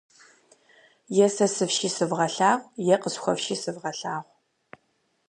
[1.25, 4.25] Е сэ сыфши сывгъэлъагъу, е къысхуэфши сывгъэлъагъу.